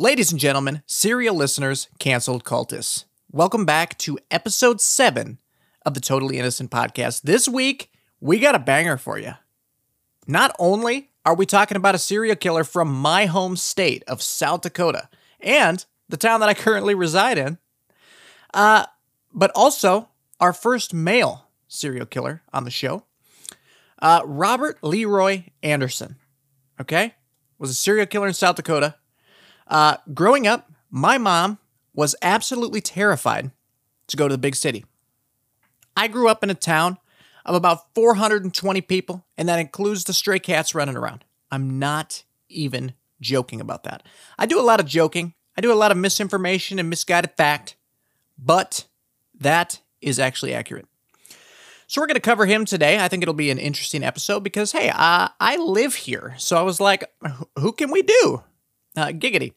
[0.00, 5.38] Ladies and gentlemen, serial listeners, canceled cultists, welcome back to episode 7
[5.84, 7.22] of the Totally Innocent podcast.
[7.22, 7.90] This week,
[8.20, 9.32] we got a banger for you.
[10.24, 14.60] Not only are we talking about a serial killer from my home state of South
[14.60, 15.08] Dakota
[15.40, 17.58] and the town that I currently reside in,
[18.54, 18.86] uh,
[19.34, 23.02] but also our first male serial killer on the show,
[24.00, 26.14] uh, Robert Leroy Anderson.
[26.80, 27.16] Okay?
[27.58, 28.94] Was a serial killer in South Dakota
[29.68, 31.58] uh, growing up, my mom
[31.94, 33.50] was absolutely terrified
[34.08, 34.84] to go to the big city.
[35.96, 36.98] I grew up in a town
[37.44, 41.24] of about 420 people, and that includes the stray cats running around.
[41.50, 44.02] I'm not even joking about that.
[44.38, 47.76] I do a lot of joking, I do a lot of misinformation and misguided fact,
[48.38, 48.86] but
[49.40, 50.86] that is actually accurate.
[51.88, 53.02] So we're going to cover him today.
[53.02, 56.34] I think it'll be an interesting episode because, hey, uh, I live here.
[56.36, 57.10] So I was like,
[57.58, 58.42] who can we do?
[58.98, 59.52] Uh, giggity.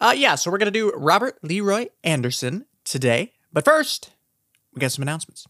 [0.00, 3.32] Uh, yeah, so we're going to do Robert Leroy Anderson today.
[3.52, 4.10] But first,
[4.74, 5.46] we got some announcements.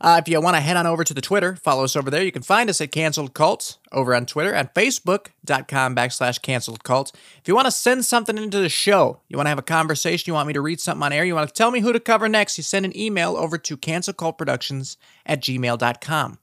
[0.00, 2.22] Uh, if you want to head on over to the Twitter, follow us over there.
[2.22, 7.12] You can find us at Canceled Cults over on Twitter at facebook.com backslash canceled cults.
[7.38, 10.30] If you want to send something into the show, you want to have a conversation,
[10.30, 12.00] you want me to read something on air, you want to tell me who to
[12.00, 16.38] cover next, you send an email over to cancelcultproductions at gmail.com.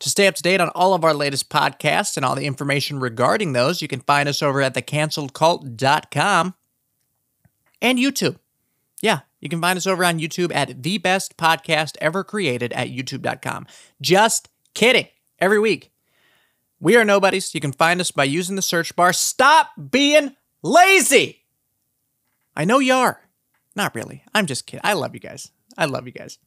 [0.00, 3.00] To stay up to date on all of our latest podcasts and all the information
[3.00, 6.54] regarding those, you can find us over at thecanceledcult.com
[7.80, 8.36] and YouTube.
[9.00, 12.88] Yeah, you can find us over on YouTube at the best podcast ever created at
[12.88, 13.66] youtube.com.
[14.00, 15.06] Just kidding.
[15.38, 15.90] Every week.
[16.80, 17.54] We are nobodies.
[17.54, 19.12] You can find us by using the search bar.
[19.12, 21.44] Stop being lazy.
[22.56, 23.20] I know you are.
[23.76, 24.22] Not really.
[24.34, 24.82] I'm just kidding.
[24.84, 25.50] I love you guys.
[25.76, 26.38] I love you guys.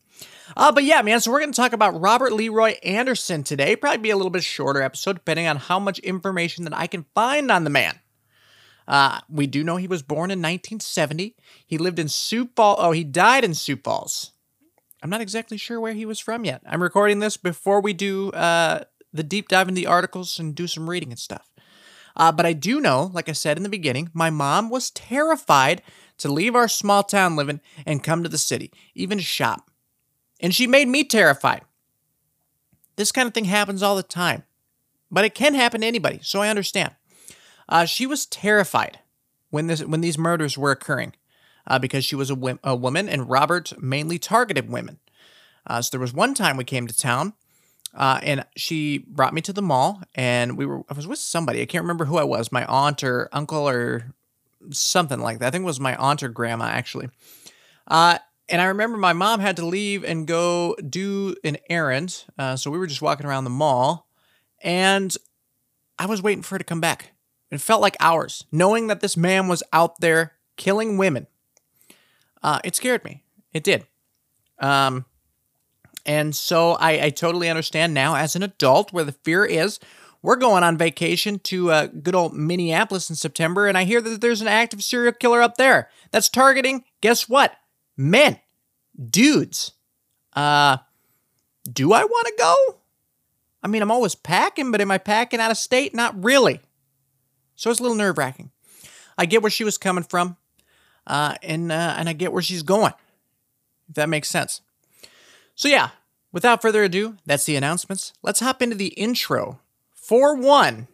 [0.56, 3.76] Uh, but yeah, man, so we're going to talk about Robert Leroy Anderson today.
[3.76, 7.06] Probably be a little bit shorter episode, depending on how much information that I can
[7.14, 8.00] find on the man.
[8.88, 11.36] Uh, we do know he was born in 1970.
[11.66, 12.78] He lived in Sioux Falls.
[12.80, 14.32] Oh, he died in Sioux Falls.
[15.04, 16.62] I'm not exactly sure where he was from yet.
[16.66, 20.68] I'm recording this before we do uh, the deep dive in the articles and do
[20.68, 21.50] some reading and stuff.
[22.18, 25.82] Uh, but I do know, like I said in the beginning, my mom was terrified
[26.18, 29.70] to leave our small town living and come to the city, even shop
[30.40, 31.62] and she made me terrified.
[32.96, 34.44] This kind of thing happens all the time,
[35.12, 36.96] but it can happen to anybody, so I understand.
[37.70, 39.00] Uh, she was terrified
[39.50, 41.14] when this when these murders were occurring
[41.68, 45.00] uh, because she was a, a, woman, and Robert mainly targeted women.
[45.66, 47.34] Uh, so there was one time we came to town,
[47.98, 51.62] uh, and she brought me to the mall, and we were I was with somebody
[51.62, 54.14] I can't remember who I was, my aunt or uncle or
[54.72, 55.48] something like that.
[55.48, 57.10] I think it was my aunt or grandma actually.
[57.88, 58.20] Uh,
[58.50, 62.24] and I remember my mom had to leave and go do an errand.
[62.38, 64.08] Uh, so we were just walking around the mall
[64.62, 65.16] and
[66.00, 67.12] I was waiting for her to come back.
[67.52, 71.28] It felt like hours, knowing that this man was out there killing women.
[72.44, 73.24] Uh, it scared me.
[73.54, 73.86] It did.
[74.60, 75.06] Um,
[76.08, 79.80] and so I, I, totally understand now as an adult where the fear is.
[80.24, 84.20] We're going on vacation to uh, good old Minneapolis in September, and I hear that
[84.20, 87.56] there's an active serial killer up there that's targeting, guess what?
[87.98, 88.40] men,
[89.10, 89.74] dudes.
[90.34, 90.78] Uh,
[91.72, 92.80] do I want to go?
[93.64, 95.94] I mean, I'm always packing, but am I packing out of state?
[95.94, 96.62] Not really.
[97.56, 98.52] So it's a little nerve wracking.
[99.18, 100.38] I get where she was coming from,
[101.08, 102.94] uh, and uh, and I get where she's going.
[103.90, 104.62] If that makes sense.
[105.56, 105.90] So yeah,
[106.32, 108.14] without further ado, that's the announcements.
[108.22, 109.60] Let's hop into the intro.
[109.94, 110.88] For one,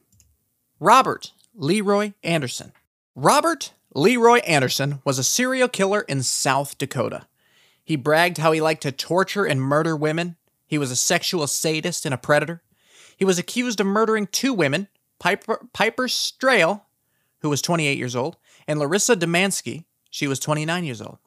[0.79, 2.73] Robert Leroy Anderson.
[3.15, 7.27] Robert Leroy Anderson was a serial killer in South Dakota.
[7.83, 10.35] He bragged how he liked to torture and murder women.
[10.65, 12.61] He was a sexual sadist and a predator.
[13.15, 14.87] He was accused of murdering two women,
[15.19, 16.81] Piper, Piper Streyle,
[17.41, 21.19] who was 28 years old, and Larissa Dumansky, she was 29 years old.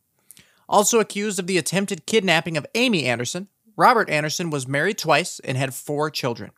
[0.69, 5.57] Also accused of the attempted kidnapping of Amy Anderson, Robert Anderson was married twice and
[5.57, 6.51] had four children.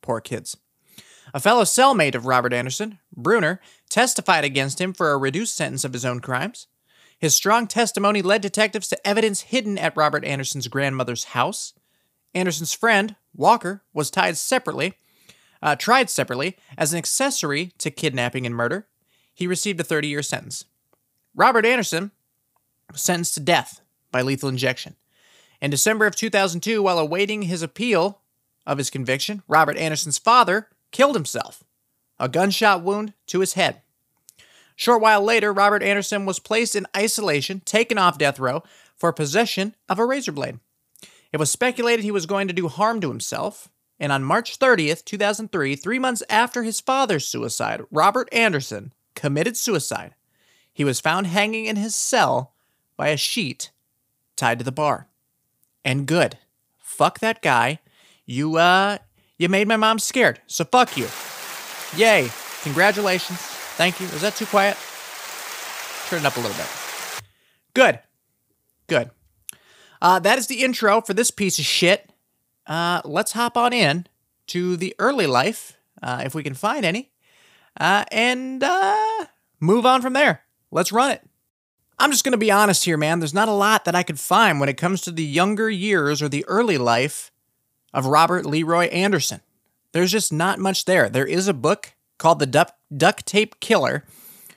[0.00, 0.56] Poor kids.
[1.32, 5.92] A fellow cellmate of Robert Anderson, Bruner, testified against him for a reduced sentence of
[5.92, 6.66] his own crimes.
[7.18, 11.74] His strong testimony led detectives to evidence hidden at Robert Anderson's grandmother's house.
[12.34, 14.94] Anderson's friend, Walker, was tied separately,
[15.62, 18.86] uh, tried separately as an accessory to kidnapping and murder.
[19.32, 20.66] He received a 30 year sentence.
[21.34, 22.10] Robert Anderson
[22.90, 23.80] was sentenced to death
[24.12, 24.96] by lethal injection.
[25.64, 28.20] In December of 2002, while awaiting his appeal
[28.66, 31.64] of his conviction, Robert Anderson's father killed himself,
[32.18, 33.80] a gunshot wound to his head.
[34.76, 38.62] Short while later, Robert Anderson was placed in isolation, taken off death row
[38.94, 40.60] for possession of a razor blade.
[41.32, 45.02] It was speculated he was going to do harm to himself, and on March 30th,
[45.06, 50.14] 2003, three months after his father's suicide, Robert Anderson committed suicide
[50.74, 52.52] he was found hanging in his cell
[52.98, 53.70] by a sheet
[54.36, 55.08] tied to the bar.
[55.84, 56.38] And good.
[56.78, 57.80] Fuck that guy.
[58.26, 58.98] You, uh,
[59.38, 61.08] you made my mom scared, so fuck you.
[61.96, 62.30] Yay.
[62.62, 63.38] Congratulations.
[63.76, 64.06] Thank you.
[64.06, 64.78] Is that too quiet?
[66.08, 66.68] Turn it up a little bit.
[67.74, 67.98] Good.
[68.86, 69.10] Good.
[70.00, 72.10] Uh, that is the intro for this piece of shit.
[72.66, 74.06] Uh, let's hop on in
[74.46, 77.10] to the early life, uh, if we can find any,
[77.78, 79.26] uh, and uh,
[79.60, 80.42] move on from there.
[80.70, 81.22] Let's run it.
[81.98, 83.20] I'm just going to be honest here, man.
[83.20, 86.20] There's not a lot that I could find when it comes to the younger years
[86.20, 87.30] or the early life
[87.92, 89.40] of Robert Leroy Anderson.
[89.92, 91.08] There's just not much there.
[91.08, 94.04] There is a book called The Duct, Duct Tape Killer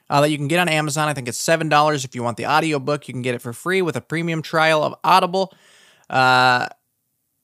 [0.10, 1.08] uh, that you can get on Amazon.
[1.08, 3.08] I think it's $7 if you want the audiobook.
[3.08, 5.54] You can get it for free with a premium trial of Audible.
[6.10, 6.68] Uh,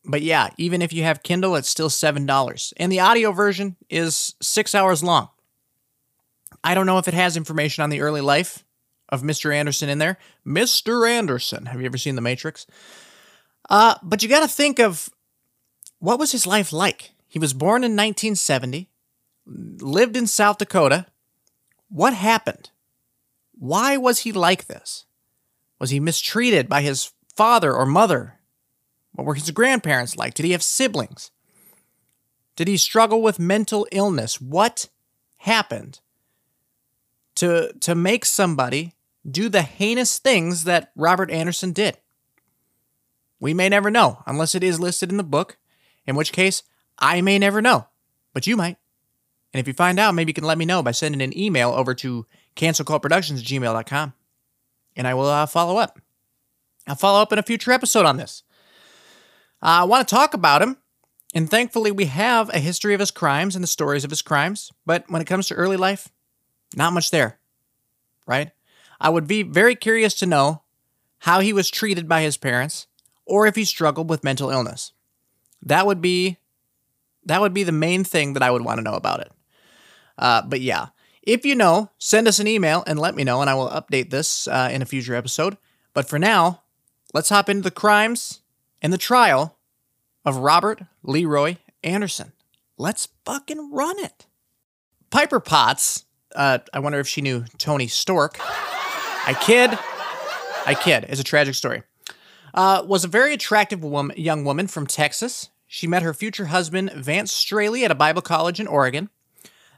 [0.05, 2.73] but yeah, even if you have Kindle, it's still $7.
[2.77, 5.29] And the audio version is six hours long.
[6.63, 8.62] I don't know if it has information on the early life
[9.13, 9.53] of Mr.
[9.53, 10.17] Anderson in there.
[10.45, 11.07] Mr.
[11.07, 11.67] Anderson.
[11.67, 12.65] Have you ever seen The Matrix?
[13.69, 15.09] Uh, but you got to think of
[15.99, 17.11] what was his life like?
[17.27, 18.89] He was born in 1970,
[19.45, 21.05] lived in South Dakota.
[21.89, 22.71] What happened?
[23.53, 25.05] Why was he like this?
[25.79, 28.39] Was he mistreated by his father or mother?
[29.11, 30.33] What were his grandparents like?
[30.33, 31.29] Did he have siblings?
[32.55, 34.41] Did he struggle with mental illness?
[34.41, 34.89] What
[35.37, 35.99] happened
[37.35, 38.93] to to make somebody
[39.29, 41.97] do the heinous things that Robert Anderson did.
[43.39, 45.57] We may never know unless it is listed in the book,
[46.05, 46.63] in which case
[46.99, 47.87] I may never know,
[48.33, 48.77] but you might.
[49.53, 51.71] And if you find out, maybe you can let me know by sending an email
[51.71, 52.25] over to
[52.55, 54.13] cancelcultproductions@gmail.com,
[54.95, 55.99] and I will uh, follow up.
[56.87, 58.43] I'll follow up in a future episode on this.
[59.61, 60.77] Uh, I want to talk about him,
[61.33, 64.71] and thankfully we have a history of his crimes and the stories of his crimes,
[64.85, 66.09] but when it comes to early life,
[66.75, 67.39] not much there,
[68.27, 68.51] right?
[69.03, 70.63] I would be very curious to know
[71.19, 72.87] how he was treated by his parents
[73.25, 74.93] or if he struggled with mental illness.
[75.61, 76.37] That would be
[77.25, 79.31] that would be the main thing that I would want to know about it.
[80.17, 80.87] Uh, but yeah,
[81.21, 84.09] if you know, send us an email and let me know, and I will update
[84.09, 85.57] this uh, in a future episode.
[85.93, 86.63] But for now,
[87.13, 88.41] let's hop into the crimes
[88.81, 89.57] and the trial
[90.25, 92.33] of Robert Leroy Anderson.
[92.77, 94.25] Let's fucking run it.
[95.09, 96.05] Piper Potts
[96.35, 98.39] uh, I wonder if she knew Tony Stark.
[99.25, 99.71] I kid.
[100.65, 101.05] I kid.
[101.07, 101.83] It's a tragic story.
[102.53, 105.49] Uh, was a very attractive woman, young woman from Texas.
[105.65, 109.09] She met her future husband, Vance Streyle, at a Bible college in Oregon.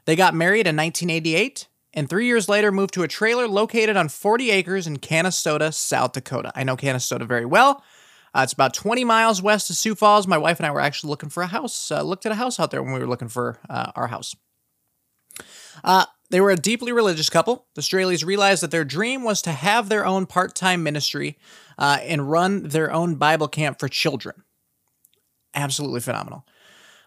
[0.04, 4.08] They got married in 1988, and three years later moved to a trailer located on
[4.08, 6.52] 40 acres in Canistota, South Dakota.
[6.54, 7.82] I know Canistota very well.
[8.34, 10.26] Uh, it's about 20 miles west of Sioux Falls.
[10.26, 12.60] My wife and I were actually looking for a house, uh, looked at a house
[12.60, 14.34] out there when we were looking for uh, our house.
[16.30, 17.66] They were a deeply religious couple.
[17.74, 21.38] The Streyles realized that their dream was to have their own part time ministry
[21.78, 24.42] uh, and run their own Bible camp for children.
[25.54, 26.44] Absolutely phenomenal.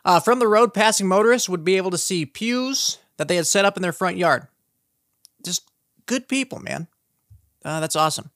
[0.05, 3.47] Uh, from the road, passing motorists would be able to see pews that they had
[3.47, 4.47] set up in their front yard.
[5.43, 5.69] Just
[6.05, 6.87] good people, man.
[7.63, 8.31] Uh, that's awesome.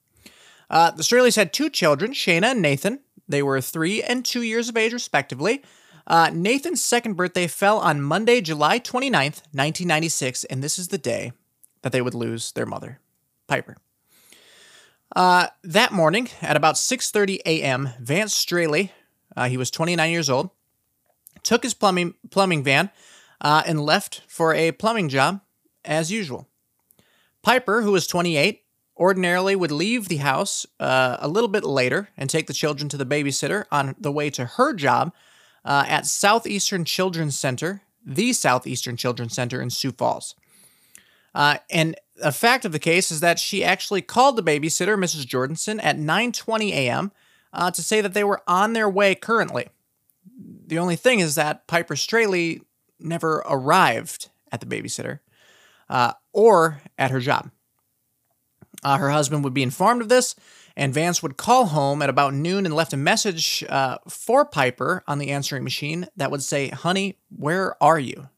[0.68, 3.00] Uh, the Streyles had two children, Shana and Nathan.
[3.26, 5.62] They were three and two years of age, respectively.
[6.06, 11.32] Uh, Nathan's second birthday fell on Monday, July 29th, 1996, and this is the day
[11.82, 13.00] that they would lose their mother,
[13.46, 13.76] Piper.
[15.16, 18.90] Uh, that morning, at about 6:30 a.m., Vance Streyle,
[19.36, 20.50] uh, he was 29 years old,
[21.42, 22.90] took his plumbing plumbing van
[23.40, 25.40] uh, and left for a plumbing job
[25.84, 26.48] as usual.
[27.42, 28.62] Piper, who was 28,
[28.96, 32.96] ordinarily would leave the house uh, a little bit later and take the children to
[32.96, 35.12] the babysitter on the way to her job
[35.64, 40.34] uh, at Southeastern Children's Center, the Southeastern Children's Center in Sioux Falls.
[41.34, 45.26] Uh, and a fact of the case is that she actually called the babysitter, Mrs.
[45.26, 47.12] Jordanson, at 9:20 a.m.
[47.52, 49.68] Uh, to say that they were on their way currently.
[50.66, 52.60] The only thing is that Piper Streyle
[52.98, 55.20] never arrived at the babysitter
[55.88, 57.50] uh, or at her job.
[58.82, 60.34] Uh, her husband would be informed of this
[60.76, 65.04] and Vance would call home at about noon and left a message uh, for Piper
[65.06, 68.28] on the answering machine that would say, Honey, where are you?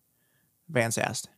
[0.68, 1.28] Vance asked.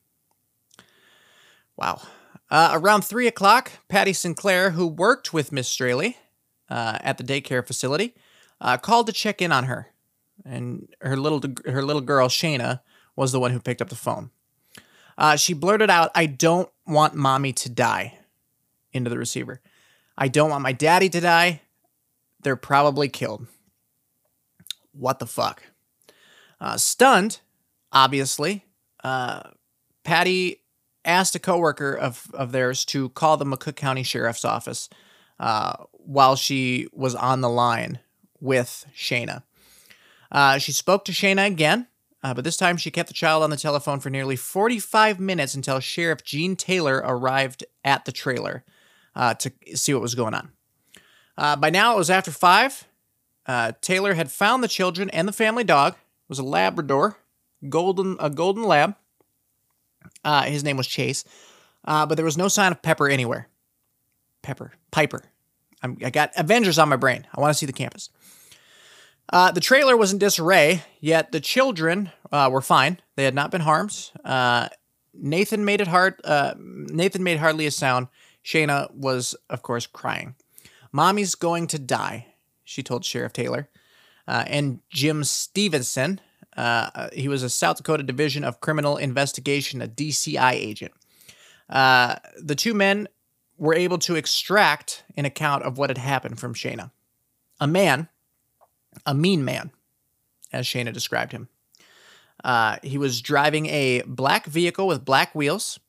[1.76, 2.02] Wow.
[2.50, 6.14] Uh, around 3 o'clock, Patty Sinclair, who worked with Miss Streyle
[6.68, 8.14] uh, at the daycare facility,
[8.60, 9.88] uh, called to check in on her.
[10.44, 12.80] And her little, her little girl, Shana,
[13.14, 14.30] was the one who picked up the phone.
[15.16, 18.18] Uh, she blurted out, I don't want mommy to die,
[18.92, 19.60] into the receiver.
[20.20, 21.62] I don't want my daddy to die.
[22.42, 23.46] They're probably killed.
[24.92, 25.62] What the fuck?
[26.60, 27.40] Uh, stunned,
[27.92, 28.64] obviously,
[29.04, 29.42] uh,
[30.02, 30.62] Patty
[31.04, 34.88] asked a coworker of, of theirs to call the McCook County Sheriff's Office
[35.38, 38.00] uh, while she was on the line
[38.40, 39.44] with Shayna.
[40.32, 41.86] Uh, she spoke to Shayna again,
[42.24, 45.54] uh, but this time she kept the child on the telephone for nearly 45 minutes
[45.54, 48.64] until Sheriff Gene Taylor arrived at the trailer
[49.18, 50.52] uh, to see what was going on.
[51.36, 52.86] Uh, by now, it was after five.
[53.44, 55.94] Uh, Taylor had found the children and the family dog.
[55.94, 57.18] It was a Labrador,
[57.68, 58.94] golden a golden lab.
[60.24, 61.24] Uh, his name was Chase,
[61.84, 63.48] uh, but there was no sign of Pepper anywhere.
[64.42, 65.24] Pepper, Piper.
[65.82, 67.26] I'm, i got Avengers on my brain.
[67.34, 68.10] I want to see the campus.
[69.30, 73.00] Uh, the trailer was in disarray, yet the children were fine.
[73.16, 74.10] They had not been harmed.
[75.14, 76.20] Nathan made it hard.
[76.56, 78.08] Nathan made hardly a sound.
[78.44, 80.34] Shayna was, of course, crying.
[80.92, 83.68] "Mommy's going to die," she told Sheriff Taylor.
[84.26, 86.20] Uh, and Jim Stevenson,
[86.56, 90.92] uh, he was a South Dakota Division of Criminal Investigation, a DCI agent.
[91.68, 93.08] the two men
[93.56, 96.90] were able to extract an account of what had happened from Shayna.
[97.60, 98.08] A man
[99.06, 99.70] a mean man,
[100.52, 101.48] as Shayna described him.
[102.42, 105.80] Uh, he was driving a black vehicle with black wheels,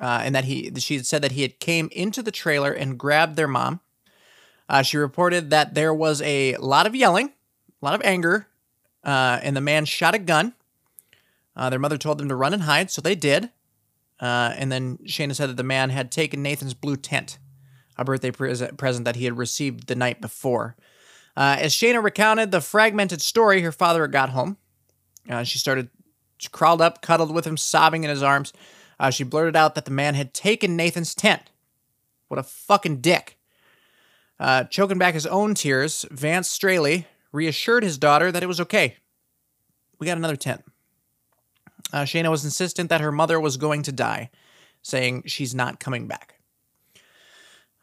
[0.00, 2.98] uh, and that he she had said that he had came into the trailer and
[2.98, 3.80] grabbed their mom.
[4.68, 8.46] Uh, she reported that there was a lot of yelling, a lot of anger,
[9.04, 10.54] uh, and the man shot a gun.
[11.54, 13.50] Uh, their mother told them to run and hide, so they did.
[14.18, 17.38] Uh, and then Shana said that the man had taken Nathan's blue tent,
[17.98, 20.76] a birthday present that he had received the night before.
[21.36, 24.56] Uh, as Shana recounted the fragmented story, her father had got home.
[25.44, 25.90] She started,
[26.38, 28.52] she crawled up, cuddled with him, sobbing in his arms.
[29.02, 31.50] Uh, she blurted out that the man had taken Nathan's tent.
[32.28, 33.36] What a fucking dick.
[34.38, 38.98] Uh, choking back his own tears, Vance Streyle reassured his daughter that it was okay.
[39.98, 40.62] We got another tent.
[41.92, 44.30] Uh, Shayna was insistent that her mother was going to die,
[44.82, 46.36] saying she's not coming back.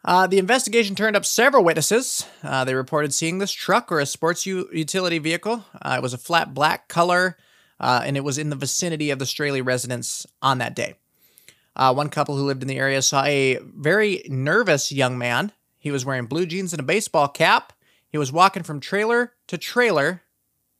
[0.02, 2.24] Uh, the investigation turned up several witnesses.
[2.42, 5.66] Uh, they reported seeing this truck or a sports u- utility vehicle.
[5.82, 7.36] Uh, it was a flat black color,
[7.78, 10.94] uh, and it was in the vicinity of the Streyle residence on that day.
[11.76, 15.52] Uh, one couple who lived in the area saw a very nervous young man.
[15.78, 17.72] He was wearing blue jeans and a baseball cap.
[18.08, 20.22] He was walking from trailer to trailer,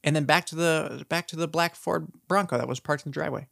[0.03, 3.11] and then back to the back to the black Ford Bronco that was parked in
[3.11, 3.47] the driveway.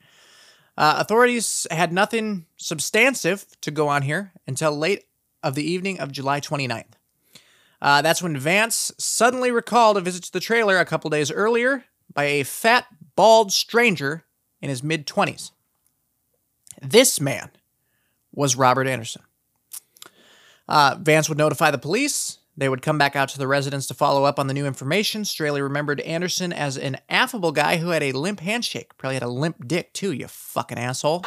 [0.77, 5.05] Uh, authorities had nothing substantive to go on here until late
[5.43, 6.93] of the evening of July 29th.
[7.81, 11.85] Uh, that's when Vance suddenly recalled a visit to the trailer a couple days earlier
[12.13, 14.25] by a fat, bald stranger
[14.61, 15.53] in his mid 20s.
[16.81, 17.51] This man
[18.33, 19.23] was Robert Anderson.
[20.69, 22.39] Uh, Vance would notify the police.
[22.57, 25.23] They would come back out to the residence to follow up on the new information.
[25.23, 28.97] Streyle remembered Anderson as an affable guy who had a limp handshake.
[28.99, 31.25] Probably had a limp dick, too, you fucking asshole.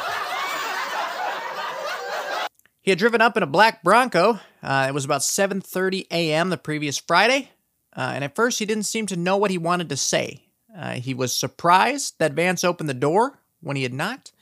[2.82, 4.40] He had driven up in a black Bronco.
[4.62, 6.50] Uh, it was about 7:30 a.m.
[6.50, 7.50] the previous Friday,
[7.96, 10.42] uh, and at first he didn't seem to know what he wanted to say.
[10.76, 14.32] Uh, he was surprised that Vance opened the door when he had knocked,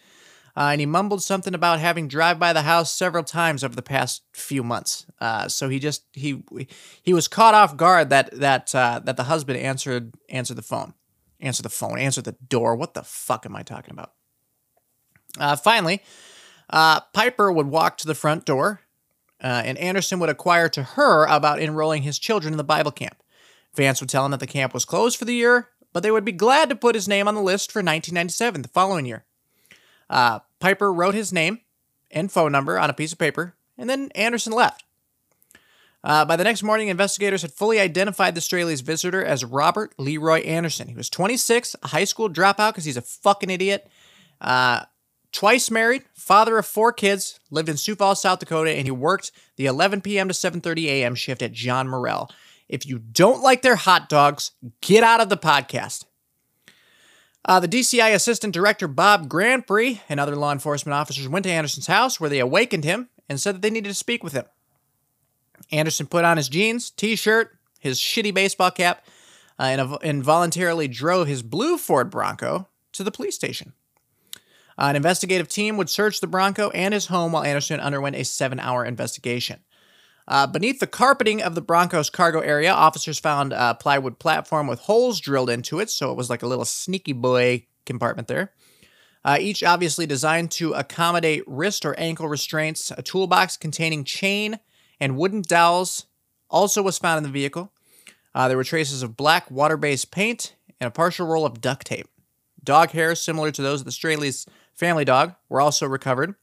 [0.57, 3.83] uh, and he mumbled something about having drive by the house several times over the
[3.83, 5.07] past few months.
[5.21, 6.42] Uh, so he just he
[7.02, 10.95] he was caught off guard that that uh, that the husband answered answered the phone,
[11.40, 12.75] answered the phone, answered the door.
[12.76, 14.12] What the fuck am I talking about?
[15.62, 16.02] finally.
[16.69, 18.80] Uh, Piper would walk to the front door,
[19.42, 23.16] uh, and Anderson would inquire to her about enrolling his children in the Bible camp.
[23.75, 26.25] Vance would tell him that the camp was closed for the year, but they would
[26.25, 29.25] be glad to put his name on the list for 1997, the following year.
[30.10, 31.60] Uh, Piper wrote his name
[32.10, 34.84] and phone number on a piece of paper, and then Anderson left.
[36.04, 40.40] Uh, by the next morning, investigators had fully identified the Streyle's visitor as Robert Leroy
[40.40, 40.88] Anderson.
[40.88, 43.88] He was 26, a high school dropout because he's a fucking idiot.
[44.40, 44.84] Uh,
[45.32, 49.30] Twice married, father of four kids, lived in Sioux Falls, South Dakota, and he worked
[49.56, 50.26] the 11 p.m.
[50.26, 51.14] to 7:30 a.m.
[51.14, 52.28] shift at John Morrell.
[52.68, 56.04] If you don't like their hot dogs, get out of the podcast.
[57.44, 61.87] Uh, the DCI Assistant Director Bob Grandpree and other law enforcement officers went to Anderson's
[61.87, 64.44] house where they awakened him and said that they needed to speak with him.
[65.73, 69.06] Anderson put on his jeans, t shirt, his shitty baseball cap,
[69.59, 73.73] uh, and, and voluntarily drove his blue Ford Bronco to the police station.
[74.76, 78.59] An investigative team would search the Bronco and his home while Anderson underwent a seven
[78.59, 79.61] hour investigation.
[80.30, 84.78] Uh, beneath the carpeting of the Bronco's cargo area, officers found a plywood platform with
[84.78, 88.52] holes drilled into it, so it was like a little sneaky boy compartment there.
[89.25, 92.92] Uh, each obviously designed to accommodate wrist or ankle restraints.
[92.96, 94.60] A toolbox containing chain
[95.00, 96.06] and wooden dowels
[96.49, 97.72] also was found in the vehicle.
[98.32, 101.88] Uh, there were traces of black water based paint and a partial roll of duct
[101.88, 102.06] tape.
[102.62, 106.37] Dog hairs similar to those of the Streyle's family dog were also recovered.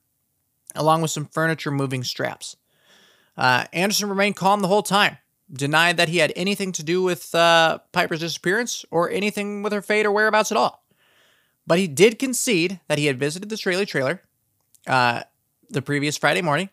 [0.75, 2.57] along with some furniture moving straps.
[3.37, 5.17] Uh, Anderson remained calm the whole time,
[5.51, 9.81] denied that he had anything to do with uh, Piper's disappearance or anything with her
[9.81, 10.83] fate or whereabouts at all.
[11.67, 14.21] But he did concede that he had visited the Streyle trailer
[14.87, 15.23] uh,
[15.69, 16.69] the previous Friday morning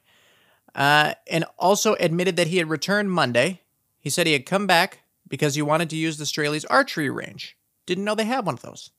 [0.74, 3.60] uh, and also admitted that he had returned Monday.
[4.00, 7.56] He said he had come back because he wanted to use the Streyle's archery range.
[7.86, 8.90] Didn't know they had one of those.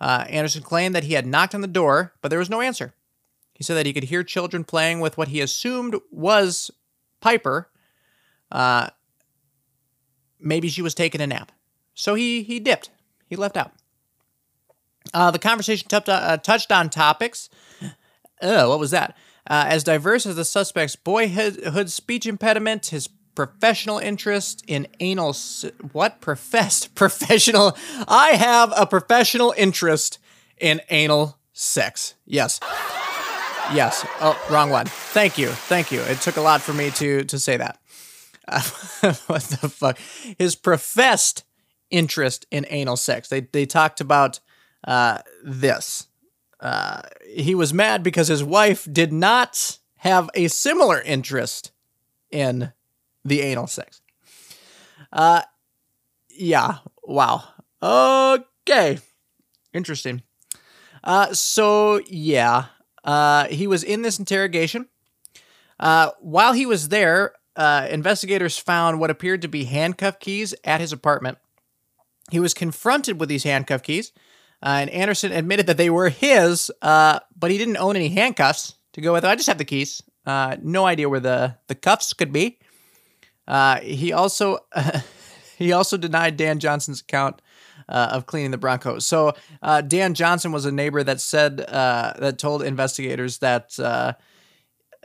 [0.00, 2.94] Uh, Anderson claimed that he had knocked on the door, but there was no answer.
[3.54, 6.70] He said that he could hear children playing with what he assumed was
[7.20, 7.68] Piper.
[8.50, 8.88] Uh,
[10.38, 11.52] maybe she was taking a nap.
[11.94, 12.90] So he, he dipped.
[13.26, 13.72] He left out.
[15.12, 17.48] Uh, the conversation t- uh, touched on topics.
[18.40, 19.16] Uh, what was that?
[19.48, 25.34] Uh, as diverse as the suspect's boyhood speech impediment, his professional interest in anal.
[25.92, 26.20] What?
[26.20, 27.76] Professed professional.
[28.06, 30.18] I have a professional interest
[30.58, 32.14] in anal sex.
[32.26, 32.60] Yes.
[33.72, 34.04] Yes.
[34.20, 34.86] Oh, wrong one.
[34.86, 35.48] Thank you.
[35.48, 36.00] Thank you.
[36.02, 37.78] It took a lot for me to to say that.
[38.48, 38.62] Uh,
[39.26, 39.98] what the fuck?
[40.38, 41.44] His professed
[41.90, 43.28] interest in anal sex.
[43.28, 44.40] They they talked about
[44.84, 46.08] uh, this.
[46.58, 51.70] Uh, he was mad because his wife did not have a similar interest
[52.30, 52.72] in
[53.24, 54.02] the anal sex.
[55.12, 55.42] Uh,
[56.28, 56.78] yeah.
[57.04, 57.44] Wow.
[57.82, 58.98] Okay.
[59.72, 60.22] Interesting.
[61.02, 62.66] Uh, so yeah,
[63.04, 64.88] uh, he was in this interrogation.
[65.78, 70.80] Uh, while he was there, uh, investigators found what appeared to be handcuff keys at
[70.80, 71.38] his apartment.
[72.30, 74.12] He was confronted with these handcuff keys,
[74.62, 78.74] uh, and Anderson admitted that they were his, uh, but he didn't own any handcuffs
[78.92, 79.24] to go with.
[79.24, 80.02] I just have the keys.
[80.26, 82.58] No idea where the, the cuffs could be.
[83.82, 84.58] He also
[85.58, 87.42] he also denied Dan Johnson's account
[87.90, 88.98] uh, of cleaning the Bronco.
[88.98, 94.14] So uh, Dan Johnson was a neighbor that said uh, that told investigators that uh,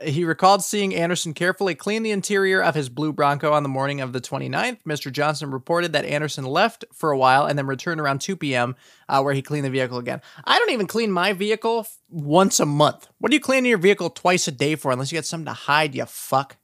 [0.02, 4.00] he recalled seeing Anderson carefully clean the interior of his blue Bronco on the morning
[4.00, 4.78] of the 29th.
[4.86, 5.10] Mr.
[5.10, 8.76] Johnson reported that Anderson left for a while and then returned around 2 p.m.,
[9.08, 10.20] uh, where he cleaned the vehicle again.
[10.44, 13.08] I don't even clean my vehicle once a month.
[13.18, 15.52] What do you clean your vehicle twice a day for unless you got something to
[15.52, 16.56] hide, you fuck?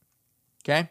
[0.63, 0.91] Okay.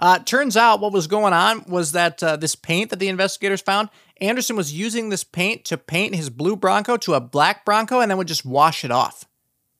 [0.00, 3.60] Uh, turns out what was going on was that uh, this paint that the investigators
[3.60, 8.00] found, Anderson was using this paint to paint his blue Bronco to a black Bronco
[8.00, 9.26] and then would just wash it off.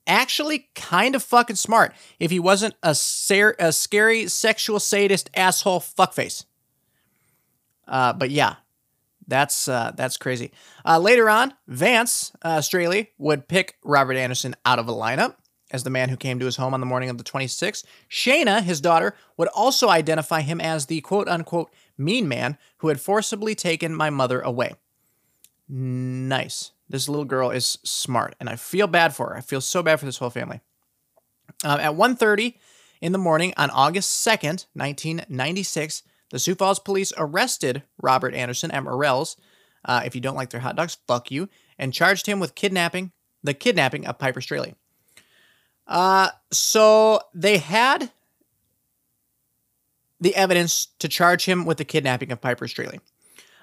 [0.07, 5.81] Actually, kind of fucking smart if he wasn't a, ser- a scary sexual sadist asshole
[5.81, 6.45] fuckface.
[7.89, 8.57] Uh, but yeah,
[9.27, 10.53] that's uh, that's crazy.
[10.85, 15.37] Uh, later on, Vance uh, Streyle would pick Robert Anderson out of a lineup
[15.71, 17.85] as the man who came to his home on the morning of the 26th.
[18.09, 23.01] Shayna, his daughter, would also identify him as the quote unquote mean man who had
[23.01, 24.75] forcibly taken my mother away.
[25.69, 26.73] Nice.
[26.89, 29.37] This little girl is smart, and I feel bad for her.
[29.37, 30.61] I feel so bad for this whole family.
[31.65, 32.55] Uh, at 1.30
[33.01, 38.83] in the morning on August 2nd, 1996, the Sioux Falls police arrested Robert Anderson at
[38.83, 39.37] Morrell's.
[39.85, 43.13] Uh, if you don't like their hot dogs, fuck you, and charged him with kidnapping,
[43.43, 44.75] the kidnapping of Piper Streyle.
[45.91, 48.13] Uh, so they had
[50.21, 53.01] the evidence to charge him with the kidnapping of Piper Streyle.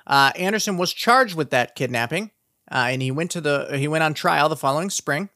[0.05, 2.31] Uh, Anderson was charged with that kidnapping,
[2.69, 5.29] uh, and he went to the he went on trial the following spring.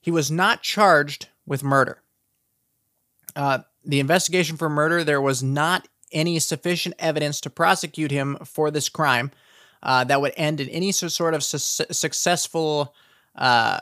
[0.00, 2.02] He was not charged with murder.
[3.36, 8.70] Uh, the investigation for murder, there was not any sufficient evidence to prosecute him for
[8.70, 9.30] this crime
[9.82, 12.94] uh, that would end in any sort of su- successful
[13.34, 13.80] uh,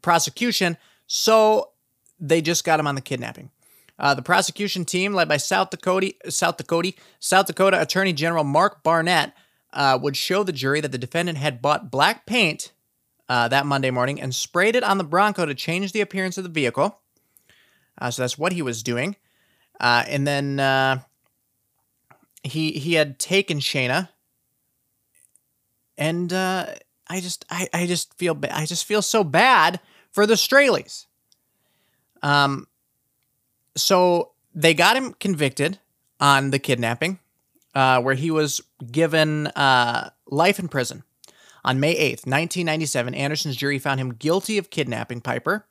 [0.00, 0.76] prosecution.
[1.06, 1.70] So
[2.18, 3.50] they just got him on the kidnapping.
[3.98, 8.82] Uh, the prosecution team, led by South Dakota, South Dakota, South Dakota Attorney General Mark
[8.82, 9.32] Barnett,
[9.72, 12.72] uh, would show the jury that the defendant had bought black paint
[13.28, 16.44] uh, that Monday morning and sprayed it on the Bronco to change the appearance of
[16.44, 17.00] the vehicle.
[17.98, 19.16] Uh, so that's what he was doing.
[19.80, 21.00] Uh, and then uh,
[22.42, 24.08] he he had taken Shayna,
[25.98, 29.80] and I just I, I just feel ba- I just feel so bad
[30.16, 31.06] for the Streyles.
[32.22, 32.68] Um,
[33.76, 35.78] so they got him convicted
[36.18, 37.18] on the kidnapping,
[37.74, 41.04] uh, where he was given uh, life in prison.
[41.66, 45.66] On May 8th, 1997, Anderson's jury found him guilty of kidnapping Piper.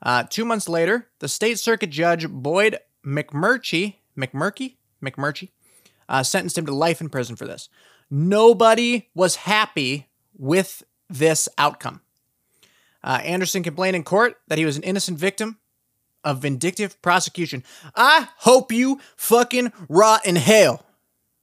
[0.00, 5.50] Uh, two months later, the state circuit judge Boyd McMurtry, McMurky, McMurtry,
[6.08, 7.68] uh, sentenced him to life in prison for this.
[8.10, 12.00] Nobody was happy with this outcome.
[13.04, 15.58] Uh, Anderson complained in court that he was an innocent victim
[16.24, 17.62] of vindictive prosecution.
[17.94, 20.86] I hope you fucking rot in hell.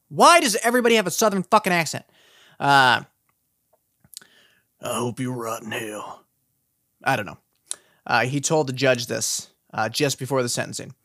[0.10, 2.06] Why does everybody have a southern fucking accent?
[2.60, 3.04] Uh,
[4.82, 6.24] I hope you rot in hell.
[7.04, 7.38] I don't know.
[8.08, 10.95] Uh, he told the judge this uh, just before the sentencing.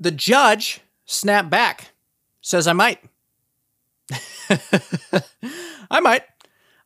[0.00, 1.92] The judge snapped back,
[2.40, 2.98] says, I might.
[5.90, 6.24] I might,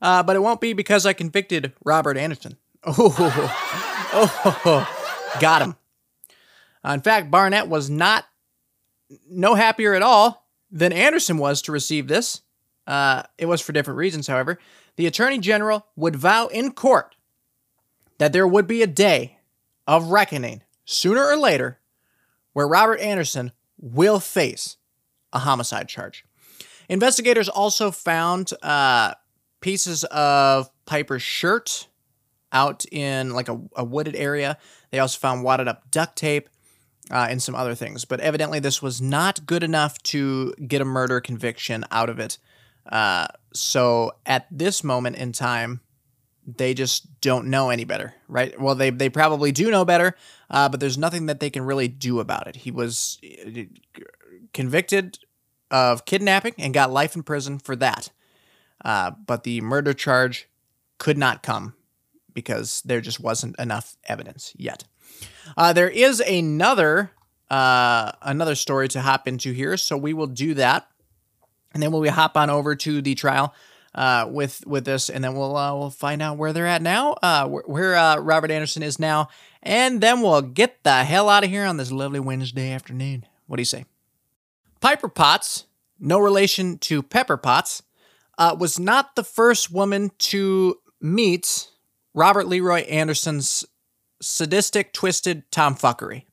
[0.02, 2.58] uh, but it won't be because I convicted Robert Anderson.
[2.86, 3.14] Oh,
[4.12, 5.76] oh, got him.
[6.84, 8.24] Uh, in fact, Barnett was not
[9.28, 12.42] no happier at all than Anderson was to receive this.
[12.86, 14.58] Uh, it was for different reasons, however.
[14.96, 17.16] The Attorney General would vow in court
[18.18, 19.38] that there would be a day
[19.86, 21.78] of reckoning sooner or later
[22.52, 24.76] where Robert Anderson will face
[25.32, 26.24] a homicide charge.
[26.88, 29.14] Investigators also found uh,
[29.60, 31.88] pieces of Piper's shirt
[32.54, 34.56] out in like a, a, wooded area.
[34.90, 36.48] They also found wadded up duct tape
[37.10, 38.06] uh, and some other things.
[38.06, 42.38] But evidently, this was not good enough to get a murder conviction out of it.
[42.90, 45.80] Uh, so at this moment in time,
[46.46, 48.58] they just don't know any better, right?
[48.60, 50.14] Well, they, they probably do know better,
[50.50, 52.56] uh, but there's nothing that they can really do about it.
[52.56, 53.62] He was uh,
[54.52, 55.18] convicted
[55.70, 58.10] of kidnapping and got life in prison for that.
[58.84, 60.48] Uh, but the murder charge
[60.98, 61.74] could not come
[62.34, 64.84] because there just wasn't enough evidence yet.
[65.56, 67.10] Uh, there is another
[67.50, 70.88] uh, another story to hop into here, so we will do that,
[71.72, 73.54] and then we'll hop on over to the trial
[73.94, 77.12] uh, with with this, and then we'll uh, we'll find out where they're at now,
[77.22, 79.28] uh, where, where uh, Robert Anderson is now,
[79.62, 83.26] and then we'll get the hell out of here on this lovely Wednesday afternoon.
[83.46, 83.84] What do you say?
[84.80, 85.66] Piper Potts,
[86.00, 87.82] no relation to Pepper Potts,
[88.36, 91.68] uh, was not the first woman to meet
[92.14, 93.64] Robert Leroy Anderson's
[94.22, 96.24] sadistic, twisted tomfuckery.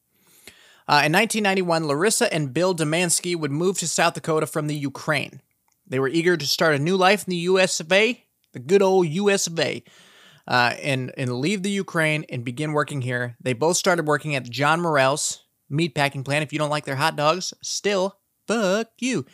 [0.88, 5.42] Uh, in 1991, Larissa and Bill Dumansky would move to South Dakota from the Ukraine.
[5.88, 8.82] They were eager to start a new life in the US of A, the good
[8.82, 9.84] old US of A,
[10.48, 13.36] uh, and, and leave the Ukraine and begin working here.
[13.42, 16.44] They both started working at John Morrell's meatpacking plant.
[16.44, 18.18] If you don't like their hot dogs, still,
[18.48, 19.26] fuck you.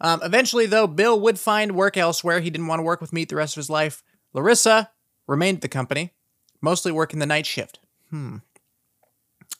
[0.00, 2.40] Um, eventually, though, Bill would find work elsewhere.
[2.40, 4.02] He didn't want to work with meat the rest of his life.
[4.32, 4.90] Larissa
[5.30, 6.12] remained at the company,
[6.60, 7.78] mostly working the night shift.
[8.10, 8.38] Hmm.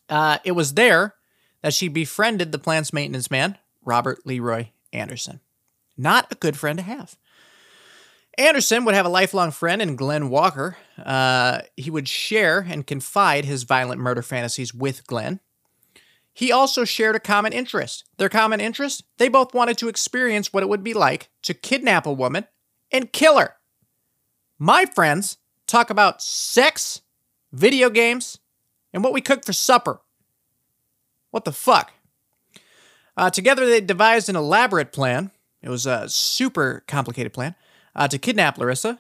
[0.09, 1.15] Uh, it was there
[1.63, 5.41] that she befriended the plant's maintenance man, Robert Leroy Anderson.
[5.97, 7.17] Not a good friend to have.
[8.37, 10.77] Anderson would have a lifelong friend in Glenn Walker.
[10.99, 15.41] Uh, he would share and confide his violent murder fantasies with Glenn.
[16.33, 18.05] He also shared a common interest.
[18.17, 19.05] Their common interest?
[19.19, 22.47] They both wanted to experience what it would be like to kidnap a woman
[22.91, 23.57] and kill her.
[24.59, 25.39] My friends
[25.71, 27.03] talk about sex,
[27.53, 28.39] video games,
[28.93, 30.01] and what we cook for supper.
[31.31, 31.93] What the fuck?
[33.17, 35.31] Uh, together, they devised an elaborate plan
[35.63, 37.55] it was a super complicated plan
[37.95, 38.99] uh, to kidnap Larissa.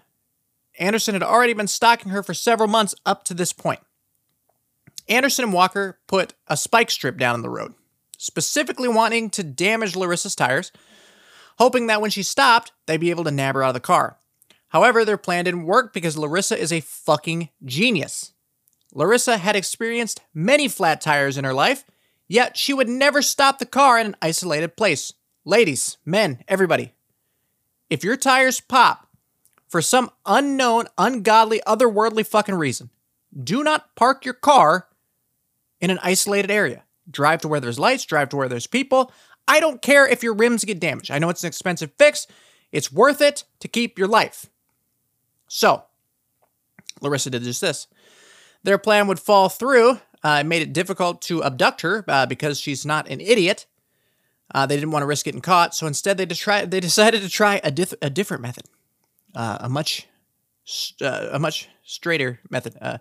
[0.79, 3.81] Anderson had already been stalking her for several months up to this point.
[5.09, 7.75] Anderson and Walker put a spike strip down in the road,
[8.17, 10.71] specifically wanting to damage Larissa's tires,
[11.59, 14.19] hoping that when she stopped, they'd be able to nab her out of the car.
[14.71, 18.33] However, their plan didn't work because Larissa is a fucking genius.
[18.95, 21.85] Larissa had experienced many flat tires in her life,
[22.29, 25.13] yet she would never stop the car in an isolated place.
[25.45, 26.93] Ladies, men, everybody,
[27.89, 29.09] if your tires pop
[29.69, 32.91] for some unknown, ungodly, otherworldly fucking reason,
[33.43, 34.89] do not park your car
[35.81, 36.85] in an isolated area.
[37.11, 39.13] Drive to where there's lights, drive to where there's people.
[39.49, 41.11] I don't care if your rims get damaged.
[41.11, 42.29] I know it's an expensive fix.
[42.71, 44.47] It's worth it to keep your life.
[45.53, 45.83] So,
[47.01, 47.89] Larissa did just this.
[48.63, 49.99] Their plan would fall through.
[50.23, 53.67] Uh, it made it difficult to abduct her uh, because she's not an idiot.
[54.55, 57.29] Uh, they didn't want to risk getting caught, so instead they, try, they decided to
[57.29, 58.65] try a, dif- a different method,
[59.35, 60.07] uh, a much
[61.03, 62.77] uh, a much straighter method.
[62.81, 62.99] Uh,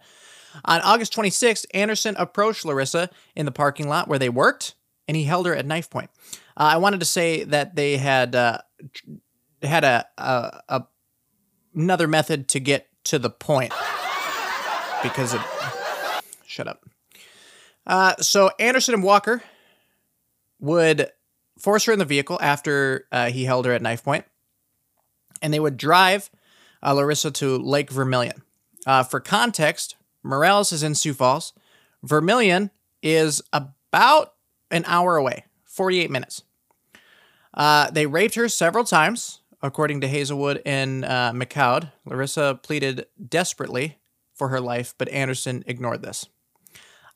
[0.65, 4.73] on August 26th, Anderson approached Larissa in the parking lot where they worked,
[5.07, 6.09] and he held her at knife point.
[6.57, 10.83] I wanted to say that they had had a, a, a
[11.75, 13.73] another method to get to the point
[15.03, 15.41] because of
[16.45, 16.85] shut up.
[18.21, 19.41] so Anderson and Walker
[20.59, 21.09] would
[21.57, 24.25] force her in the vehicle after uh, he held her at knife point,
[25.41, 26.29] and they would drive
[26.81, 28.41] uh, Larissa to Lake Vermillion.
[28.85, 31.53] Uh, for context, Morrell's is in Sioux Falls.
[32.03, 32.71] Vermillion
[33.03, 34.33] is about
[34.71, 36.43] an hour away, 48 minutes.
[37.53, 41.91] Uh, they raped her several times, according to Hazelwood and uh, McCoud.
[42.05, 43.97] Larissa pleaded desperately
[44.35, 46.27] for her life, but Anderson ignored this.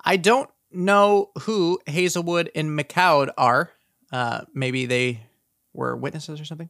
[0.03, 3.71] I don't know who Hazelwood and McCoud are.
[4.11, 5.21] Uh, maybe they
[5.73, 6.69] were witnesses or something.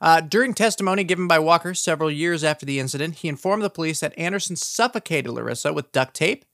[0.00, 4.00] Uh, during testimony given by Walker several years after the incident, he informed the police
[4.00, 6.44] that Anderson suffocated Larissa with duct tape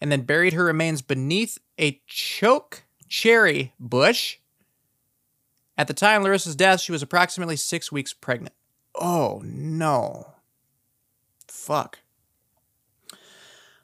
[0.00, 4.36] and then buried her remains beneath a choke cherry bush.
[5.78, 8.54] At the time Larissa's death, she was approximately six weeks pregnant.
[8.96, 10.34] Oh no.
[11.46, 12.00] Fuck.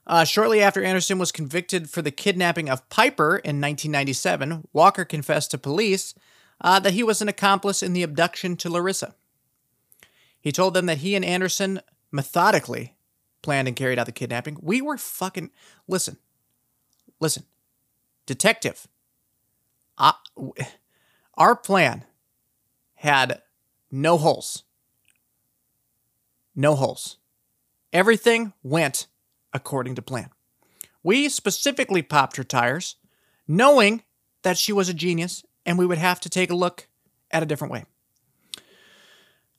[0.07, 5.53] Uh, shortly after Anderson was convicted for the kidnapping of Piper in 1997, Walker confessed
[5.53, 6.15] to police
[6.61, 9.15] uh, that he was an accomplice in the abduction to Larissa.
[10.41, 11.81] He told them that he and Anderson
[12.13, 12.97] methodically
[13.41, 14.59] planned and carried out the kidnapping.
[14.61, 15.51] We were fucking.
[15.89, 16.19] Listen.
[17.19, 17.45] Listen.
[18.27, 18.89] Detective.
[19.97, 20.13] Uh,
[21.37, 22.05] our plan
[22.95, 23.43] had
[23.91, 24.65] no holes.
[26.55, 27.19] No holes.
[27.93, 29.07] Everything went
[29.53, 30.31] according to plan.
[31.03, 32.97] We specifically popped her tires,
[33.47, 34.03] knowing
[34.43, 36.89] that she was a genius and we would have to take a look
[37.31, 37.85] at a different way.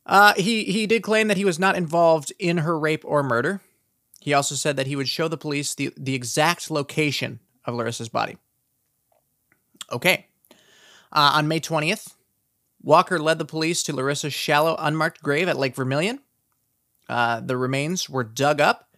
[0.06, 3.62] Uh, he, he did claim that he was not involved in her rape or murder.
[4.22, 8.10] He also said that he would show the police the, the exact location of Larissa's
[8.10, 8.38] body.
[9.92, 10.28] Okay.
[11.16, 12.14] Uh, on May 20th,
[12.84, 16.20] Walker led the police to Larissa's shallow, unmarked grave at Lake Vermillion.
[17.08, 18.90] Uh, the remains were dug up,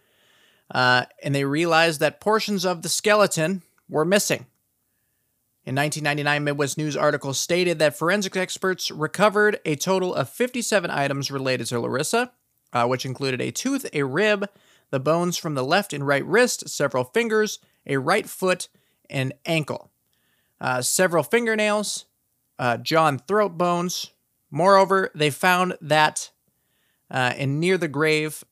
[0.72, 4.46] uh, and they realized that portions of the skeleton were missing.
[5.64, 11.30] In 1999, Midwest News article stated that forensic experts recovered a total of 57 items
[11.30, 12.32] related to Larissa,
[12.72, 14.48] uh, which included a tooth, a rib,
[14.90, 18.68] the bones from the left and right wrist, several fingers, a right foot,
[19.08, 19.90] and ankle,
[20.60, 22.06] uh, several fingernails,
[22.58, 24.12] uh, jaw throat bones.
[24.50, 26.30] Moreover, they found that
[27.10, 28.44] uh, in near the grave,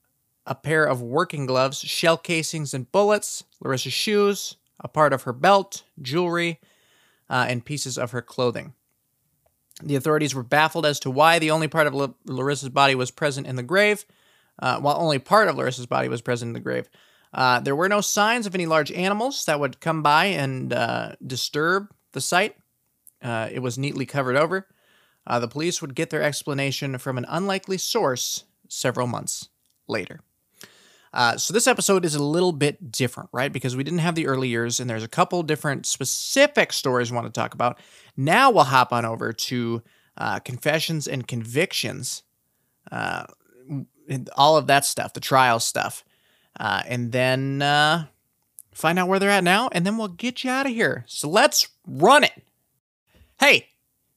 [0.47, 5.33] a pair of working gloves, shell casings, and bullets, Larissa's shoes, a part of her
[5.33, 6.61] belt, jewelry,
[7.29, 8.75] uh, and pieces of her clothing.
[9.83, 13.11] The authorities were baffled as to why the only part of La- Larissa's body was
[13.11, 14.07] present in the grave,
[14.61, 16.89] uh, while only part of Larissa's body was present in the grave.
[17.33, 21.13] Uh, there were no signs of any large animals that would come by and uh,
[21.27, 22.57] disturb the site.
[23.23, 24.67] Uh, it was neatly covered over.
[25.27, 29.49] Uh, the police would get their explanation from an unlikely source several months
[29.89, 30.21] later.
[31.13, 33.53] Uh, so this episode is a little bit different, right?
[33.53, 37.15] Because we didn't have the early years, and there's a couple different specific stories we
[37.15, 37.79] want to talk about.
[38.17, 39.83] Now we'll hop on over to
[40.19, 42.23] uh, confessions and convictions,
[42.93, 43.25] uh,
[44.09, 46.05] and all of that stuff, the trial stuff,
[46.61, 48.07] uh, and then uh,
[48.73, 51.05] find out where they're at now, and then we'll get you out of here.
[51.09, 52.46] So let's run it.
[53.47, 53.69] Hey,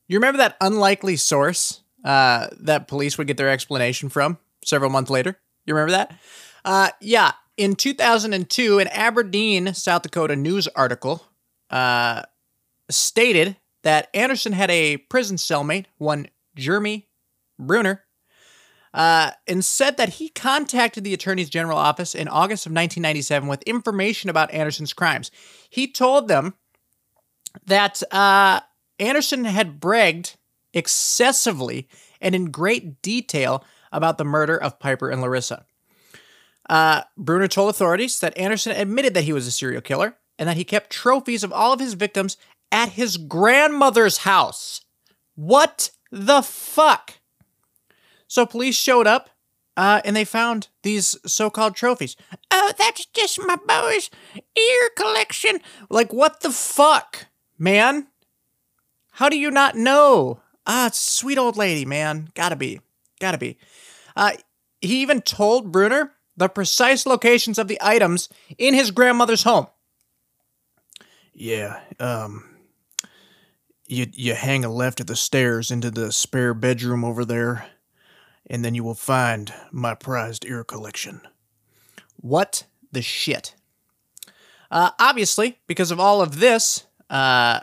[0.08, 5.12] you remember that unlikely source uh, that police would get their explanation from several months
[5.12, 5.38] later?
[5.68, 6.20] You remember that?
[6.66, 11.24] Uh, yeah, in 2002, an Aberdeen, South Dakota news article
[11.70, 12.24] uh,
[12.90, 17.08] stated that Anderson had a prison cellmate, one Jeremy
[17.60, 18.06] Bruner,
[18.96, 23.62] uh, and said that he contacted the Attorney's General Office in August of 1997 with
[23.62, 25.30] information about Anderson's crimes.
[25.70, 26.56] He told them
[27.68, 28.62] that uh,
[29.00, 30.38] Anderson had bragged
[30.74, 31.88] excessively
[32.22, 35.66] and in great detail about the murder of Piper and Larissa.
[36.70, 40.58] Uh, Bruner told authorities that Anderson admitted that he was a serial killer and that
[40.58, 42.38] he kept trophies of all of his victims
[42.72, 44.82] at his grandmother's house.
[45.36, 47.20] What the fuck?
[48.28, 49.32] So police showed up
[49.76, 52.16] uh, and they found these so called trophies.
[52.52, 55.62] Oh, that's just my boy's ear collection.
[55.90, 58.08] Like, what the fuck, man?
[59.20, 60.40] How do you not know?
[60.66, 62.30] Ah, sweet old lady, man.
[62.36, 62.80] Gotta be.
[63.20, 63.58] Gotta be.
[64.16, 64.32] Uh,
[64.80, 69.68] he even told Bruner the precise locations of the items in his grandmother's home.
[71.34, 72.46] Yeah, um,
[73.88, 77.66] you you hang a left at the stairs into the spare bedroom over there,
[78.50, 81.20] and then you will find my prized ear collection.
[82.16, 83.54] What the shit?
[84.72, 87.60] Uh, obviously, because of all of this, uh,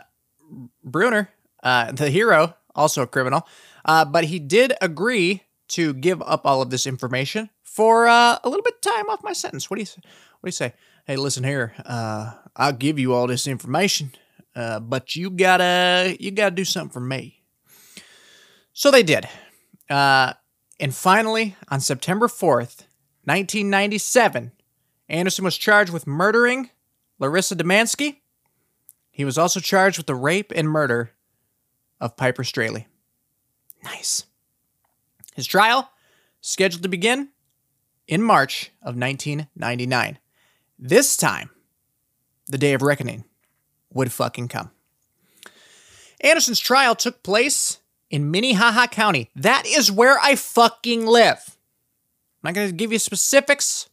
[0.83, 1.31] Bruner,
[1.63, 3.47] uh, the hero, also a criminal,
[3.85, 8.49] uh, but he did agree to give up all of this information for uh, a
[8.49, 9.69] little bit of time off my sentence.
[9.69, 9.87] What do you
[10.39, 10.73] what do you say?
[11.05, 11.73] Hey, listen here.
[11.85, 14.11] Uh, I'll give you all this information,
[14.55, 17.43] uh, but you gotta you gotta do something for me.
[18.73, 19.27] So they did.
[19.89, 20.33] Uh,
[20.79, 22.85] and finally, on September 4th,
[23.23, 24.51] 1997,
[25.09, 26.69] Anderson was charged with murdering
[27.19, 28.17] Larissa Dumansky.
[29.09, 31.11] He was also charged with the rape and murder
[31.99, 32.85] of Piper Streyle.
[33.83, 34.25] Nice.
[35.35, 35.91] His trial
[36.41, 37.29] scheduled to begin
[38.07, 40.19] in March of 1999.
[40.79, 41.49] This time,
[42.47, 43.23] the day of reckoning
[43.93, 44.71] would fucking come.
[46.21, 47.79] Anderson's trial took place
[48.09, 49.29] in Minnehaha County.
[49.35, 51.57] That is where I fucking live.
[52.43, 53.89] I'm not going to give you specifics.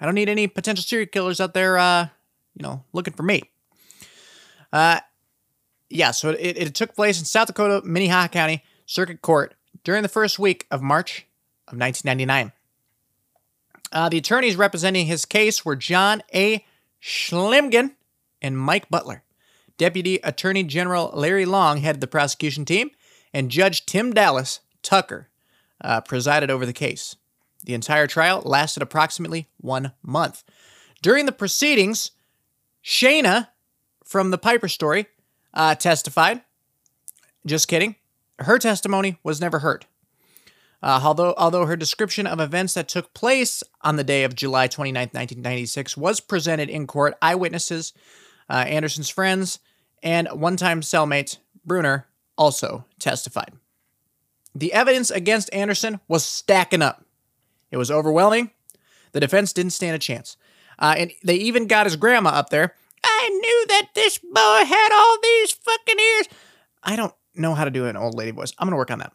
[0.00, 2.08] I don't need any potential serial killers out there, uh,
[2.54, 3.42] you know, looking for me.
[4.72, 5.00] Uh,
[5.90, 10.08] yeah, so it, it took place in South Dakota, Minnehaha County Circuit Court during the
[10.08, 11.26] first week of March
[11.66, 12.52] of 1999.
[13.90, 16.64] Uh, the attorneys representing his case were John A.
[17.00, 17.92] Schlimgen
[18.42, 19.22] and Mike Butler.
[19.78, 22.90] Deputy Attorney General Larry Long headed the prosecution team,
[23.32, 25.28] and Judge Tim Dallas Tucker
[25.82, 27.16] uh, presided over the case.
[27.64, 30.42] The entire trial lasted approximately one month.
[31.00, 32.10] During the proceedings,
[32.84, 33.48] Shayna
[34.04, 35.06] from the Piper story
[35.54, 36.42] uh, testified.
[37.46, 37.96] Just kidding.
[38.38, 39.86] Her testimony was never heard.
[40.82, 44.68] Uh, although, although her description of events that took place on the day of July
[44.68, 47.92] 29, 1996, was presented in court, eyewitnesses,
[48.48, 49.58] uh, Anderson's friends,
[50.02, 52.06] and one time cellmate Bruner
[52.36, 53.52] also testified.
[54.54, 57.04] The evidence against Anderson was stacking up.
[57.70, 58.50] It was overwhelming.
[59.12, 60.36] The defense didn't stand a chance.
[60.78, 62.74] Uh, and they even got his grandma up there.
[63.04, 66.28] I knew that this boy had all these fucking ears.
[66.82, 68.52] I don't know how to do an old lady voice.
[68.58, 69.12] I'm going to work on that.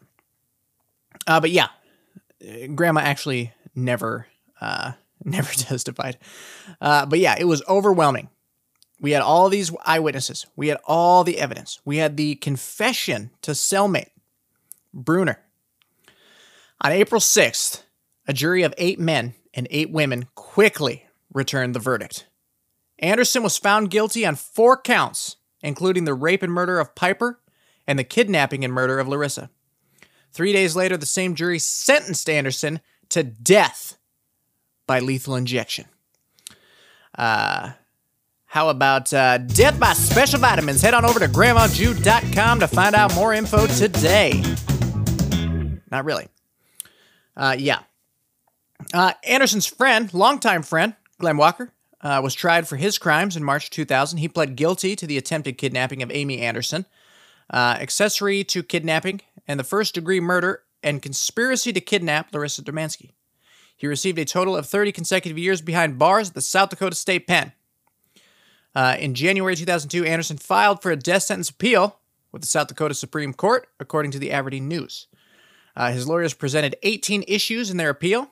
[1.26, 1.68] Uh, but yeah,
[2.74, 4.26] grandma actually never,
[4.60, 4.92] uh,
[5.24, 6.18] never testified.
[6.80, 8.28] Uh, but yeah, it was overwhelming.
[9.00, 10.46] We had all these eyewitnesses.
[10.56, 11.80] We had all the evidence.
[11.84, 14.10] We had the confession to cellmate
[14.92, 15.40] Bruner.
[16.80, 17.82] On April 6th,
[18.26, 22.26] a jury of eight men and eight women quickly returned the verdict.
[23.04, 27.38] Anderson was found guilty on four counts, including the rape and murder of Piper
[27.86, 29.50] and the kidnapping and murder of Larissa.
[30.32, 33.98] Three days later, the same jury sentenced Anderson to death
[34.86, 35.84] by lethal injection.
[37.16, 37.72] Uh,
[38.46, 40.80] how about uh, death by special vitamins?
[40.80, 44.42] Head on over to grandmajude.com to find out more info today.
[45.90, 46.28] Not really.
[47.36, 47.80] Uh, yeah.
[48.94, 51.70] Uh, Anderson's friend, longtime friend, Glenn Walker,
[52.04, 54.18] uh, was tried for his crimes in March 2000.
[54.18, 56.84] He pled guilty to the attempted kidnapping of Amy Anderson,
[57.50, 63.12] uh, accessory to kidnapping, and the first degree murder and conspiracy to kidnap Larissa Dumansky.
[63.76, 67.26] He received a total of 30 consecutive years behind bars at the South Dakota State
[67.26, 67.52] Pen.
[68.74, 71.98] Uh, in January 2002, Anderson filed for a death sentence appeal
[72.32, 75.06] with the South Dakota Supreme Court, according to the Aberdeen News.
[75.76, 78.30] Uh, his lawyers presented 18 issues in their appeal.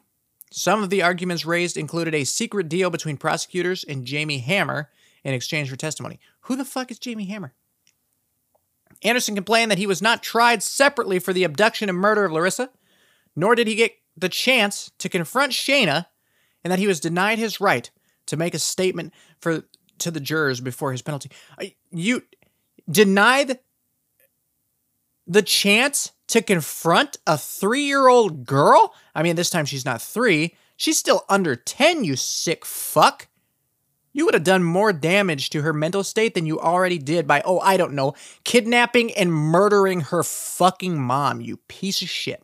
[0.53, 4.91] Some of the arguments raised included a secret deal between prosecutors and Jamie Hammer
[5.25, 6.21] in exchange for testimony.
[6.43, 7.55] Who the fuck is Jamie Hammer?
[9.03, 12.71] Anderson complained that he was not tried separately for the abduction and murder of Larissa,
[13.35, 16.07] nor did he get the chance to confront Shayna,
[16.62, 17.91] and that he was denied his right
[18.27, 19.65] to make a statement for
[19.99, 21.31] to the jurors before his penalty.
[21.91, 22.23] You
[22.91, 23.59] denied
[25.27, 28.95] the chance to confront a three year old girl?
[29.14, 30.57] I mean, this time she's not three.
[30.77, 33.29] She's still under 10, you sick fuck.
[34.14, 37.42] You would have done more damage to her mental state than you already did by,
[37.45, 38.14] oh, I don't know,
[38.45, 42.42] kidnapping and murdering her fucking mom, you piece of shit.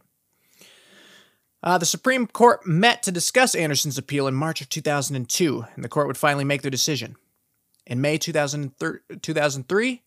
[1.63, 5.89] Uh, the Supreme Court met to discuss Anderson's appeal in March of 2002, and the
[5.89, 7.17] court would finally make their decision
[7.87, 10.03] in May 2003.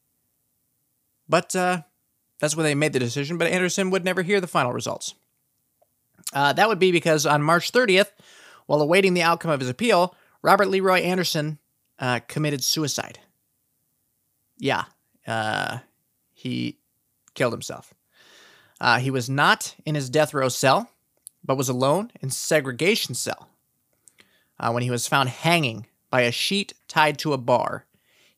[1.28, 1.82] But uh,
[2.42, 5.14] that's when they made the decision, but Anderson would never hear the final results.
[6.34, 8.12] Uh, that would be because on March 30th,
[8.66, 11.60] while awaiting the outcome of his appeal, Robert Leroy Anderson
[12.00, 13.20] uh, committed suicide.
[14.58, 14.86] Yeah,
[15.28, 15.80] uh,
[16.34, 16.80] he
[17.36, 17.94] killed himself.
[18.80, 20.90] Uh, he was not in his death row cell,
[21.46, 23.50] but was alone in segregation cell
[24.60, 27.86] uh, when he was found hanging by a sheet tied to a bar.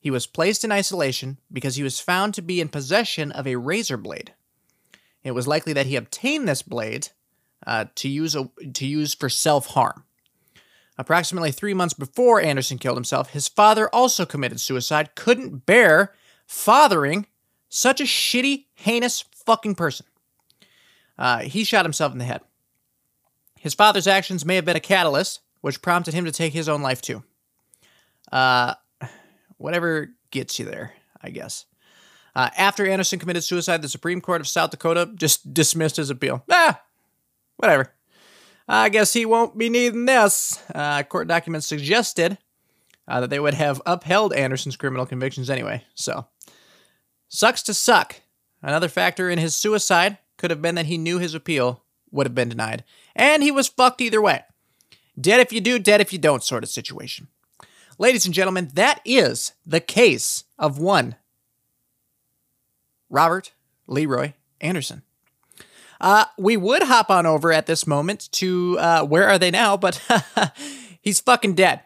[0.04, 3.56] He was placed in isolation because he was found to be in possession of a
[3.56, 4.34] razor blade.
[5.24, 7.08] It was likely that he obtained this blade
[7.66, 10.04] uh, to use a, to use for self harm.
[10.98, 16.14] Approximately three months before Anderson killed himself, his father also committed suicide, couldn't bear
[16.46, 17.26] fathering
[17.70, 20.06] such a shitty, heinous fucking person.
[21.18, 22.42] Uh, he shot himself in the head.
[23.58, 26.82] His father's actions may have been a catalyst, which prompted him to take his own
[26.82, 27.24] life too.
[28.30, 28.74] Uh,
[29.58, 31.66] whatever gets you there, I guess.
[32.36, 36.44] Uh, after Anderson committed suicide, the Supreme Court of South Dakota just dismissed his appeal.
[36.52, 36.82] Ah,
[37.58, 37.94] whatever.
[38.68, 40.62] I guess he won't be needing this.
[40.74, 42.38] Uh, court documents suggested
[43.08, 45.84] uh, that they would have upheld Anderson's criminal convictions anyway.
[45.94, 46.28] So,
[47.28, 48.22] sucks to suck.
[48.62, 52.36] Another factor in his suicide could have been that he knew his appeal would have
[52.36, 52.84] been denied,
[53.16, 54.44] and he was fucked either way.
[55.20, 57.28] Dead if you do, dead if you don't, sort of situation.
[58.00, 61.16] Ladies and gentlemen, that is the case of one
[63.10, 63.54] Robert
[63.86, 65.04] Leroy Anderson.
[66.02, 69.78] Uh, we would hop on over at this moment to uh, where are they now,
[69.78, 70.02] but
[71.02, 71.82] he's fucking dead.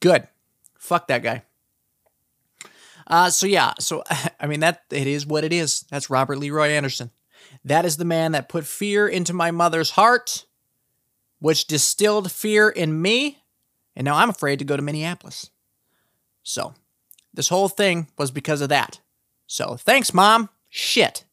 [0.00, 0.26] Good.
[0.78, 1.42] Fuck that guy.
[3.06, 4.02] Uh, so yeah, so
[4.40, 5.84] I mean that it is what it is.
[5.90, 7.10] That's Robert Leroy Anderson.
[7.64, 10.46] That is the man that put fear into my mother's heart,
[11.38, 13.43] which distilled fear in me,
[13.96, 15.50] and now I'm afraid to go to Minneapolis.
[16.42, 16.74] So,
[17.32, 19.00] this whole thing was because of that.
[19.46, 20.48] So, thanks, mom.
[20.68, 21.24] Shit.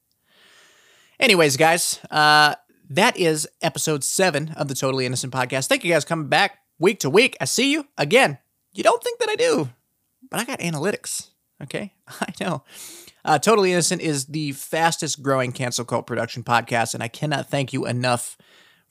[1.19, 2.55] Anyways, guys, uh,
[2.89, 5.67] that is episode seven of the Totally Innocent podcast.
[5.67, 7.37] Thank you guys coming back week to week.
[7.39, 8.37] I see you again.
[8.73, 9.69] You don't think that I do,
[10.29, 11.29] but I got analytics.
[11.61, 12.63] Okay, I know.
[13.23, 17.71] Uh, totally Innocent is the fastest growing cancel cult production podcast, and I cannot thank
[17.71, 18.37] you enough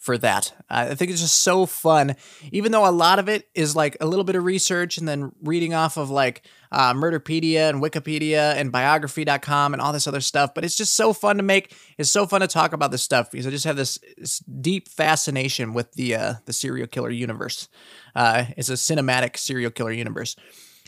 [0.00, 0.52] for that.
[0.70, 2.16] Uh, I think it's just so fun,
[2.50, 5.30] even though a lot of it is like a little bit of research and then
[5.42, 6.42] reading off of like
[6.72, 10.54] uh, Murderpedia and Wikipedia and biography.com and all this other stuff.
[10.54, 11.76] But it's just so fun to make.
[11.98, 14.88] It's so fun to talk about this stuff because I just have this, this deep
[14.88, 17.68] fascination with the uh, the serial killer universe.
[18.16, 20.34] Uh, it's a cinematic serial killer universe.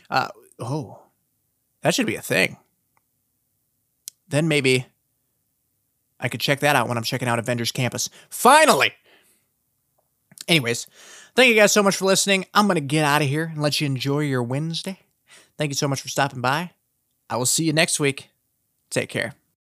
[0.08, 1.02] Uh, oh,
[1.82, 2.56] that should be a thing.
[4.26, 4.86] Then maybe
[6.18, 8.08] I could check that out when I'm checking out Avengers Campus.
[8.30, 8.94] Finally!
[10.48, 10.86] Anyways,
[11.34, 12.46] thank you guys so much for listening.
[12.54, 14.98] I'm going to get out of here and let you enjoy your Wednesday.
[15.58, 16.72] Thank you so much for stopping by.
[17.30, 18.30] I will see you next week.
[18.90, 19.34] Take care.